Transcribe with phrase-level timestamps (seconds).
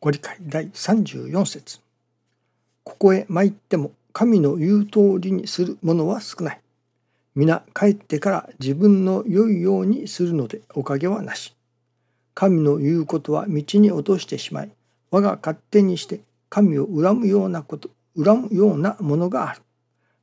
[0.00, 1.80] ご理解第34節
[2.84, 6.60] ここへ参っても神の言う通りにする者は少ない。
[7.34, 11.56] 皆帰ってから自分の良いようにするのでおかげはなし。
[12.34, 14.70] 神の言うことは道に落としてしまい、
[15.10, 19.62] 我が勝手にして神を恨むようなこと、恨むようなものがある。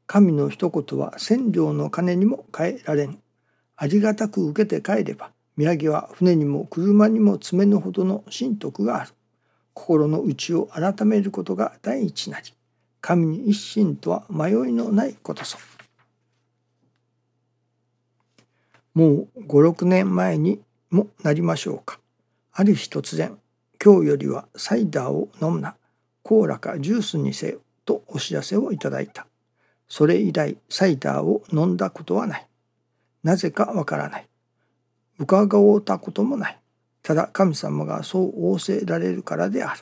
[0.08, 3.20] 神の一言は千両の金にも変えられん。
[3.76, 9.15] ありがたく受けて帰れば、土産は船にも車にも詰めぬほどの神徳がある。
[9.76, 12.52] 心の内を改めることが第一なり。
[13.02, 15.60] 神に一心とは迷いのないことぞ。
[18.96, 22.00] もう五六年前にもなりましょうか。
[22.54, 23.38] ある日突然、
[23.84, 25.76] 今日よりはサイダーを飲むな、
[26.24, 29.28] コーラかジュースにせよとお知らせをいただいた。
[29.88, 32.48] それ以来サイダーを飲んだことはない。
[33.24, 34.28] なぜかわからない。
[35.20, 36.60] 伺おうたこともない。
[37.06, 39.82] ただ神様がそう仰せられるからである。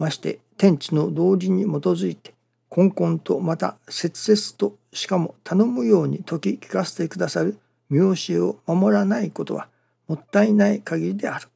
[0.00, 2.34] まして天地の同時に基づいて
[2.68, 7.56] こんこんとまた切々としかも頼むように説き聞かせてくださる
[7.88, 9.68] 見教えを守らないことは
[10.08, 11.46] もったいない限りである。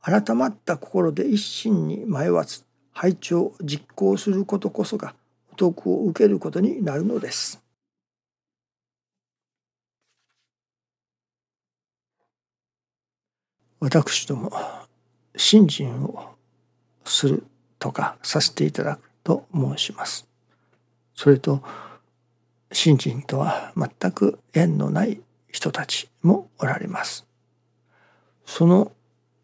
[0.00, 5.16] 改まった心で一心に迷わず配置を実行することこそが
[5.52, 7.61] お得を受けることになるのです。
[13.82, 14.52] 私ども
[15.36, 16.36] 信心を
[17.04, 17.42] する
[17.80, 20.28] とかさせていただくと申します。
[21.16, 21.60] それと
[22.70, 27.26] 信心とは全く縁のない人たちもおられます。
[28.46, 28.92] その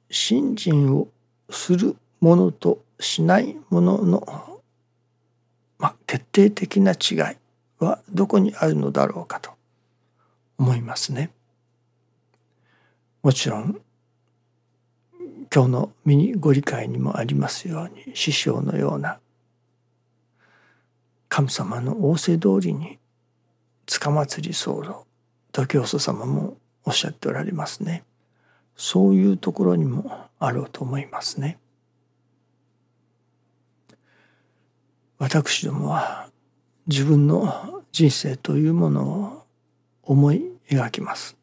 [0.08, 1.08] 信心を
[1.50, 4.60] するものとしないものの、
[5.80, 7.18] まあ、決定的な違い
[7.80, 9.50] はどこにあるのだろうかと
[10.58, 11.32] 思いますね。
[13.24, 13.80] もちろん
[15.54, 19.18] 今日のミニご理解にもありますように師匠のような
[21.28, 22.98] 神様の仰せ通りに
[23.86, 25.06] 塚祭り僧
[25.52, 28.04] 徒教祖様もおっしゃっておられますね。
[28.76, 31.58] そういうところにもあろうと思いますね。
[35.18, 36.30] 私どもは
[36.86, 39.42] 自分の人生というものを
[40.02, 41.36] 思い描きます。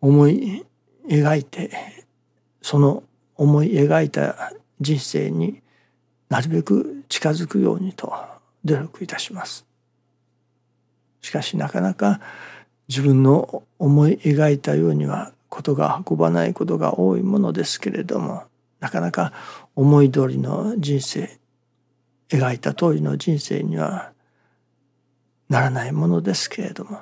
[0.00, 0.64] 思い
[1.08, 1.70] 描いて
[2.68, 3.02] その
[3.34, 5.62] 思い描いた人生に
[6.28, 8.12] なるべく近づくようにと
[8.62, 9.64] 努力いたします。
[11.22, 12.20] しかしなかなか
[12.86, 18.42] 自分の思い描いたようにはことが運ばないことが多いものですけれども
[18.80, 19.32] なかなか
[19.74, 21.38] 思い通りの人生
[22.28, 24.12] 描いた通りの人生には
[25.48, 27.00] ならないものですけれども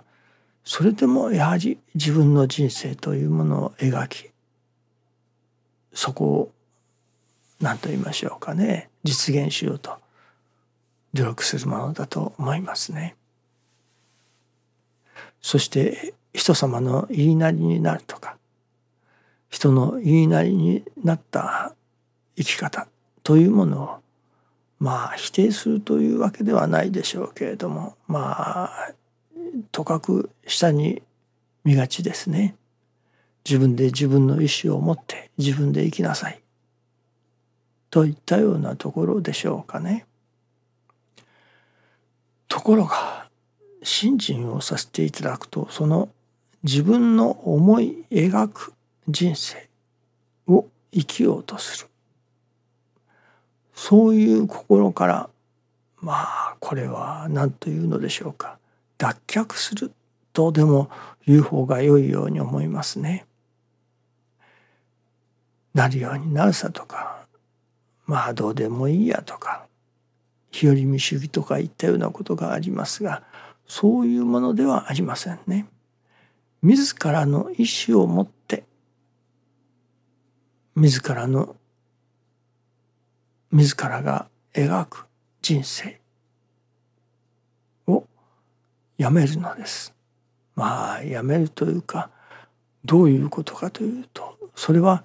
[0.62, 4.30] それでもやはり自分の人生というものを描き
[5.96, 6.52] そこを
[7.58, 9.96] 何と言いましょうかね実現しようと
[11.14, 13.16] 努力するものだと思いますね。
[15.40, 18.36] そして人様の言いなりになるとか
[19.48, 21.74] 人の言いなりになった
[22.36, 22.88] 生き方
[23.22, 23.96] というものを
[24.78, 28.92] まあ否定するというわけではないでしょうけれどもまあ
[29.72, 31.02] とかく下に
[31.64, 32.54] 見がちですね。
[33.48, 36.40] 自分で自分の意思を持って自分で生きなさい
[37.90, 40.04] といったようなところでしょうかね。
[42.48, 43.28] ところが
[43.84, 46.08] 信心をさせていただくとその
[46.64, 48.72] 自分の思い描く
[49.08, 49.68] 人生
[50.48, 51.88] を生きようとする
[53.74, 55.30] そういう心から
[56.00, 58.58] まあこれは何というのでしょうか
[58.98, 59.92] 脱却する
[60.32, 60.90] とでも
[61.26, 63.24] 言う方が良いように思いますね。
[65.76, 67.18] なるようになるさとか
[68.06, 69.66] まあどうでもいいやとか
[70.50, 73.22] 日和見主義とかいったようなことがありますが
[73.68, 75.66] そういうものではありませんね。
[76.62, 78.64] 自らの意志を持って
[80.74, 81.56] 自らの
[83.52, 85.06] 自らが描く
[85.42, 86.00] 人生
[87.86, 88.06] を
[88.96, 89.92] やめるのです。
[90.54, 92.08] まあやめるというか
[92.82, 95.04] どういうことかというとそれは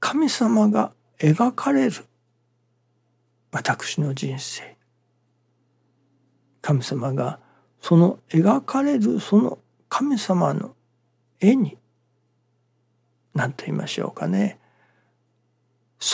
[0.00, 2.04] 神様が描かれる。
[3.50, 4.76] 私の人生。
[6.60, 7.40] 神様が
[7.80, 9.58] その描かれるその
[9.88, 10.74] 神様の
[11.40, 11.76] 絵に。
[13.34, 14.58] 何と言いましょうかね。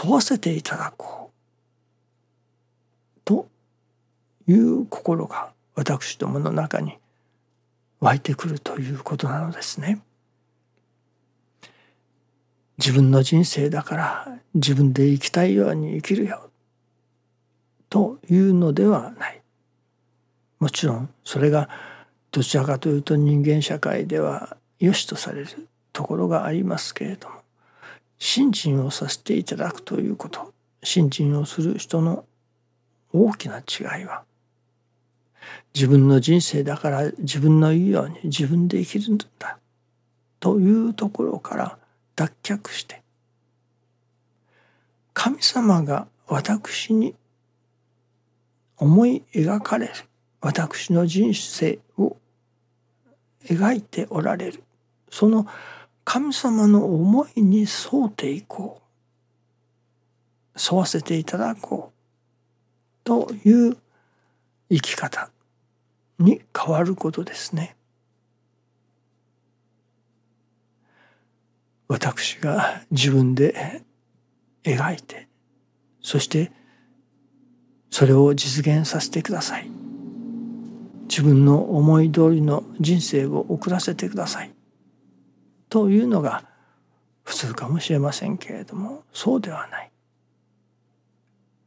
[0.02, 3.20] 沿わせていただこう。
[3.25, 3.48] と
[4.46, 6.98] いう心が私どもの中に
[8.00, 10.02] 湧いてくるということなのですね。
[12.78, 16.50] 自分の人生だから自分で生きたいように生きるよ
[17.88, 19.40] というのではない。
[20.58, 21.68] もちろんそれが
[22.30, 27.36] どちらかというと人間社会では良しとされるところがありますけれども
[28.18, 32.24] 信心をさせていただくということ信心をする人の
[33.12, 34.22] 大きな違いは
[35.74, 39.58] 自分の人生だから自分のいいように自分で生きるんだ
[40.40, 41.78] というところから
[42.16, 43.02] 脱却して
[45.12, 47.14] 神様が私に
[48.76, 49.93] 思い描かれる
[50.40, 52.16] 私の人生を
[53.46, 54.62] 描いておられる
[55.11, 55.46] その
[56.05, 57.66] 神様の思いに沿
[58.00, 58.81] うていこ
[60.55, 61.94] う沿わせていただこう
[63.05, 63.76] という
[64.70, 65.31] 生き方
[66.19, 67.76] に変わることですね。
[71.88, 73.82] 私が自分で
[74.64, 75.28] 描いて
[76.00, 76.52] そして
[77.90, 79.70] それを実現させてください。
[81.08, 84.52] 自分の思い通りの人生を送らせてください。
[85.69, 86.44] というのが
[87.22, 89.90] 普通かもしれませんけれどもそうではない。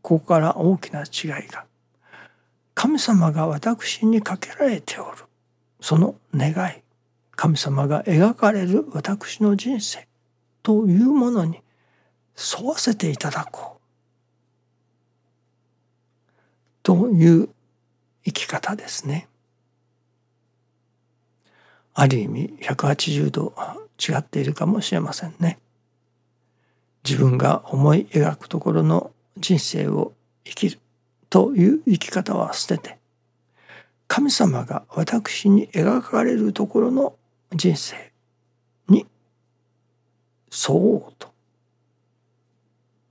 [0.01, 1.65] ここから大きな違いが
[2.75, 5.17] 神様が私にかけられておる。
[5.79, 6.83] その願い。
[7.31, 10.06] 神様が描かれる私の人生。
[10.67, 11.61] というものに
[12.59, 13.81] 沿わせていただこう
[16.83, 17.47] という
[18.25, 19.29] 生き方ですね。
[21.93, 23.53] ある意味180度
[23.97, 25.57] 違っているかもしれませんね。
[27.05, 30.11] 自分が思い描くところの人生を
[30.43, 30.79] 生きる
[31.29, 32.97] という生き方は捨てて
[34.09, 37.15] 神様が私に描かれるところの
[37.55, 38.06] 人生
[40.57, 41.29] 沿おうと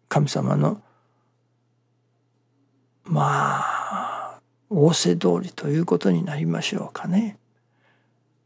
[0.08, 0.80] 神様の
[3.04, 4.40] まあ
[4.70, 7.38] 仰せ通りということになりましょうかね。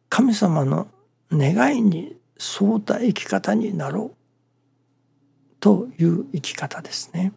[0.08, 0.88] 神様の
[1.32, 4.16] 願いに沿った生き方になろう
[5.60, 7.32] という生き方ですね。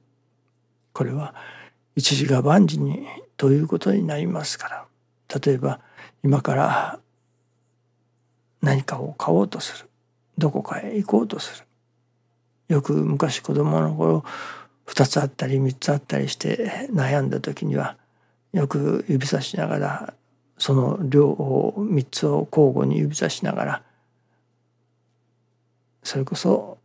[0.91, 1.33] これは
[1.95, 3.07] 一時が万事に
[3.37, 4.85] ということになりますから
[5.41, 5.79] 例えば
[6.23, 6.99] 今から
[8.61, 9.89] 何かを買おうとする
[10.37, 11.65] どこかへ行こうとする
[12.73, 14.23] よく昔子供の頃
[14.87, 17.97] 2つあったり3つあったりして悩んだ時には
[18.51, 20.13] よく指さしながら
[20.57, 23.83] その両を3つを交互に指さしながら
[26.03, 26.77] それこそ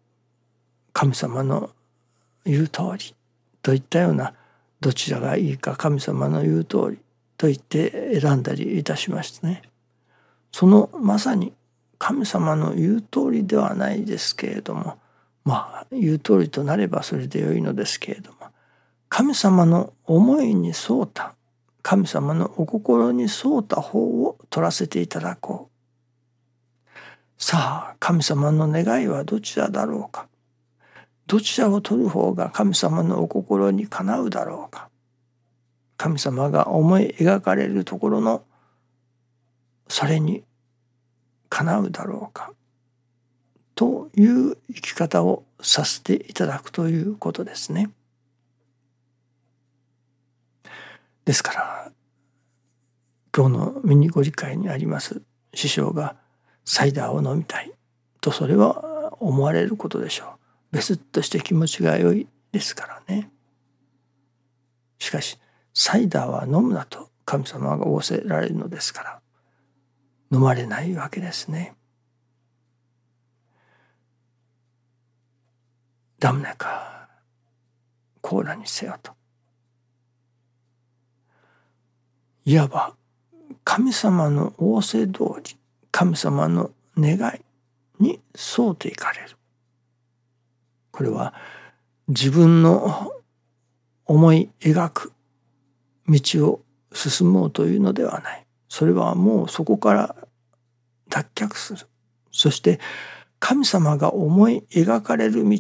[0.93, 1.71] 神様の
[2.45, 3.15] 言う通り
[3.63, 4.35] といったような
[4.81, 6.99] どちらがいいか神様の言う通り
[7.37, 9.63] と言って選んだりいたしましたね。
[10.51, 11.53] そのまさに
[11.99, 14.99] 神様の言う通りではないですけれども
[15.45, 18.39] まあ言う通りとなればそれでよいのですけれども
[19.09, 21.35] 神様の思いに沿うた
[21.83, 27.43] 神様のお心に沿うた方を取らせていただこう。
[27.43, 30.29] さあ神様の願いはどちらだろうか。
[31.27, 34.89] どちらを取る方が神様のお心にかなうだろうか。
[35.97, 38.45] 神様が思い描かれるところの
[39.89, 40.45] それに
[41.49, 42.53] かなうだろうか
[43.75, 47.91] という生き方をさせていただくということですね。
[51.25, 51.93] ですから
[53.37, 55.23] 今日のミニご理解にあります
[55.55, 56.17] 師匠が
[56.65, 57.73] サイダーを飲みたい
[58.21, 60.29] とそれは思われることでしょう。
[60.73, 63.31] 別として気持ちが良いですからね。
[64.99, 65.39] しかし
[65.73, 69.18] サイダーは飲むなと神様が仰せられるのですから
[70.31, 71.75] 飲まれないわけですね。
[76.19, 77.09] ダメか
[78.21, 79.13] コーラにせよと。
[82.45, 82.95] いわば
[83.65, 85.57] 神様の仰せ通り
[85.91, 89.37] 神様の願いに沿うていかれる。
[90.91, 91.35] これは
[92.09, 93.13] 自分の
[94.07, 95.13] 思い描く
[96.09, 98.48] 道を進もうというのではない。
[98.69, 100.17] それはもうそこから
[101.09, 101.87] 脱却する。
[102.31, 102.79] そして
[103.39, 105.59] 神様が思い描かれる道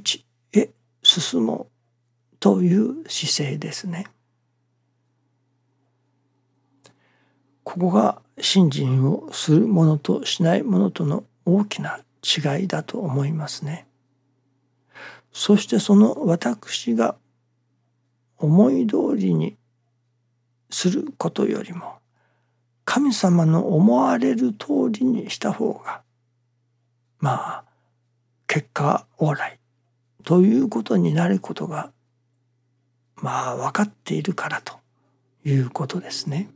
[0.52, 0.70] へ
[1.02, 1.68] 進も
[2.32, 4.06] うという姿勢ですね。
[7.64, 13.86] ここが信心をするものとしないものとの大きな違いだと思いますね。
[15.32, 17.16] そしてその私が
[18.38, 19.56] 思い通りに
[20.70, 21.97] することよりも
[22.90, 26.00] 神様の思われる通りにした方が
[27.18, 27.64] まあ
[28.46, 29.60] 結果往来
[30.24, 31.92] ということになることが
[33.16, 34.78] まあ分かっているからと
[35.44, 36.48] いうことですね。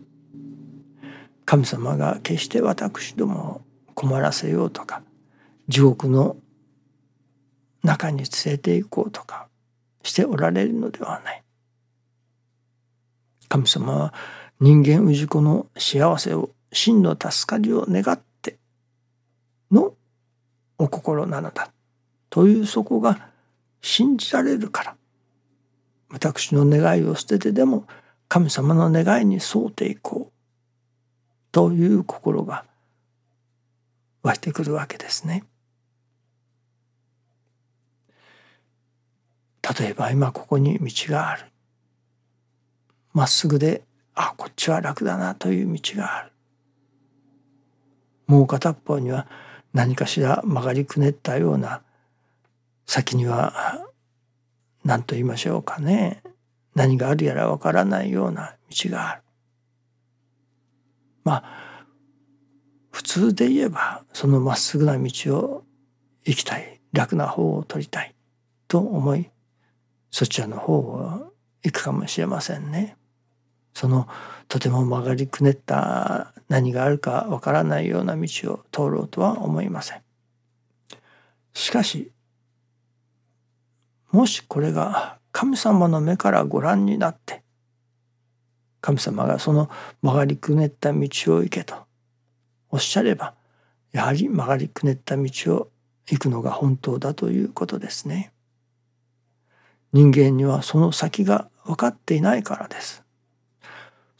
[1.45, 3.61] 神様が決して私どもを
[3.93, 5.03] 困らせようとか
[5.69, 6.39] 地獄の
[7.83, 9.49] 中に連れて行こうとか
[10.03, 11.43] しておられるのではない。
[13.51, 14.15] 神様は
[14.62, 18.59] 人間氏子の幸せを真の助かりを願って
[19.73, 19.95] の
[20.78, 21.73] お心なのだ
[22.31, 23.28] というそこが
[23.81, 24.97] 信じられるから
[26.11, 27.88] 私の願いを捨ててでも
[28.28, 30.33] 神様の願いに沿うていこう
[31.50, 32.64] という心が
[34.23, 35.42] 湧いてくるわけですね。
[39.81, 41.47] 例えば今ここに道がある
[43.12, 43.83] まっすぐで
[44.14, 46.33] あこっちは楽だなという道がある。
[48.26, 49.26] もう片方には
[49.73, 51.83] 何かしら曲がりくねったような
[52.87, 53.87] 先には
[54.85, 56.23] 何と言いましょうかね。
[56.75, 59.23] 何があるやらわからないような道がある。
[61.25, 61.87] まあ
[62.90, 65.64] 普通で言えばそのまっすぐな道を
[66.25, 66.73] 行きたい。
[66.92, 68.14] 楽な方を取りたい
[68.69, 69.31] と思い
[70.11, 72.97] そちらの方を行くかもしれませんね。
[73.75, 74.09] その
[74.49, 80.02] とても曲がりくねった何があるかわからないような道を通ろうとは思いません。
[81.55, 82.11] しかし
[84.11, 87.43] もしこれが神様の目からご覧になって
[88.83, 89.71] 神様がその
[90.02, 91.75] 曲がりくねった道を行けと
[92.71, 93.35] おっしゃれば
[93.93, 95.23] やはり曲がりくねった道
[95.55, 95.69] を
[96.11, 98.33] 行くのが本当だということですね。
[99.93, 103.01] 人間にはその先が分かっていないからです。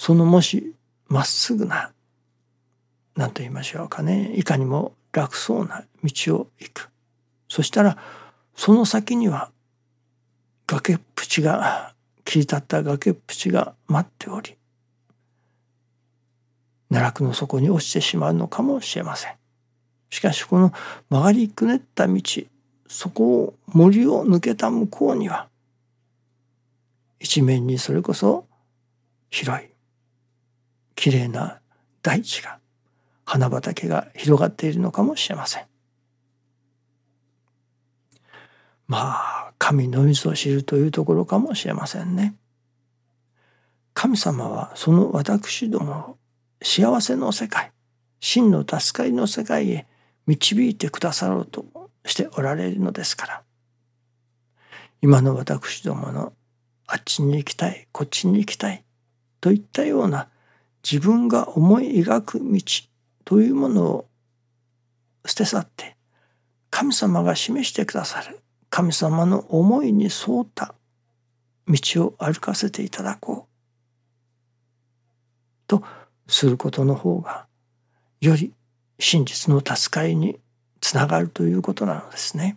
[0.02, 0.75] そのもし
[1.06, 1.92] まっすぐな
[3.14, 6.90] 何と言いましょうかねいかにも楽そうな道を行く
[7.49, 7.97] そしたら
[8.56, 9.52] その先には
[10.66, 11.94] 崖っぷちが
[12.25, 14.56] 切り立った崖っぷちが待っており
[16.90, 19.35] 奈落の底に落ちてしまうのかもしれません。
[20.11, 20.73] しかしこの
[21.11, 22.21] 曲がりくねった道
[22.88, 25.47] そこを森を抜けた向こうには
[27.21, 28.47] 一面にそれこそ
[29.30, 29.72] 広い
[30.94, 31.61] 綺麗な
[32.02, 32.58] 大地が
[33.25, 35.64] 花畑が広がっているのかもしれません。
[38.87, 42.34] まあ神のみぞ知るというところかもしれませんね。
[43.94, 46.18] 神様はその私どもを
[46.62, 47.72] 幸せの世界
[48.20, 49.87] 真の助かりの世界へ
[50.26, 51.64] 導いてくださろうと
[52.06, 53.42] しておられるのですから
[55.00, 56.32] 今の私どもの
[56.87, 58.84] あっちに行きたいこっちに行きたい
[59.40, 60.28] といったような
[60.82, 62.60] 自分が思い描く道
[63.24, 64.08] というものを
[65.26, 65.96] 捨て去って
[66.70, 70.74] 神様が示してくださる神様の思いに沿った
[71.68, 73.52] 道を歩かせていただこう
[75.66, 75.82] と
[76.26, 77.46] することの方が
[78.20, 78.52] より
[78.98, 80.38] 真実の助かりに
[80.80, 82.56] つながるということなのですね。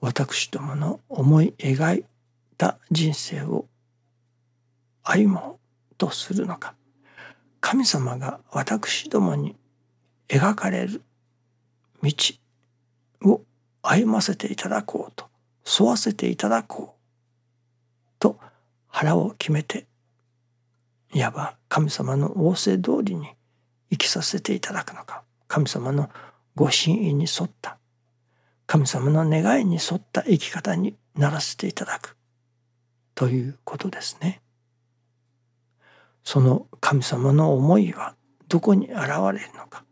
[0.00, 2.04] 私どもの思い描い
[2.60, 3.64] た人生を
[5.02, 5.58] 歩も
[5.92, 6.74] うとするのか。
[7.60, 9.56] 神様が私どもに
[10.28, 11.02] 描かれる
[12.02, 12.12] 道
[13.22, 13.40] を
[13.80, 15.26] 歩ませていただこうと
[15.66, 18.38] 沿わせていただこうと
[18.88, 19.86] 腹を決めて
[21.14, 23.28] いわば神様の仰せ通りに
[23.90, 25.22] 生きさせていただくのか。
[25.48, 26.10] 神様の
[26.54, 27.78] ご神意に沿った。
[28.66, 32.19] 神様の願いに沿った生き方にならせていただく。
[33.20, 34.40] ということですね。
[36.24, 38.14] その神様の思いは
[38.48, 38.96] どこに現
[39.34, 39.84] れるのか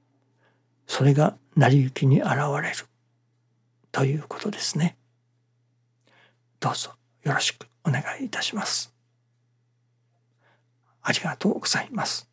[0.86, 2.30] それが成り行きに現
[2.62, 2.74] れる
[3.92, 4.96] ということですね。
[6.58, 6.92] どうぞ
[7.22, 8.94] よろしくお願いいたします。
[11.02, 12.27] ありがとうございます。